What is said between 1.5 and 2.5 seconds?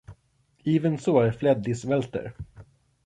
this welter.